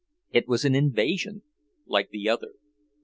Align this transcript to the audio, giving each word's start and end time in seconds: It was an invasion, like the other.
It 0.31 0.47
was 0.47 0.65
an 0.65 0.73
invasion, 0.73 1.43
like 1.85 2.09
the 2.09 2.27
other. 2.27 2.53